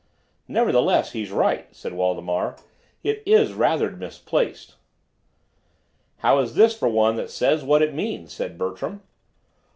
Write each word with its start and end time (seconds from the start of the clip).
"Nevertheless, 0.47 1.11
he's 1.11 1.29
right," 1.29 1.67
said 1.75 1.93
Waldemar. 1.93 2.55
"It 3.03 3.21
is 3.23 3.53
rather 3.53 3.91
misplaced." 3.91 4.73
"How 6.25 6.39
is 6.39 6.55
this 6.55 6.75
for 6.75 6.89
one 6.89 7.17
that 7.17 7.29
says 7.29 7.63
what 7.63 7.83
it 7.83 7.93
means?" 7.93 8.33
said 8.33 8.57
Bertram. 8.57 9.03